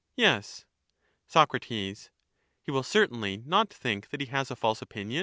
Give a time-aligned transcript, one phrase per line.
[0.15, 0.65] Yes.
[1.29, 1.31] I^^^Xdle.
[1.31, 1.63] Soc,
[2.63, 5.19] He will certainly not think that he has a false opinion